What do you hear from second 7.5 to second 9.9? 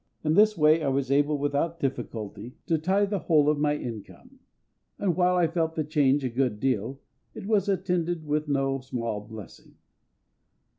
attended with no small blessing.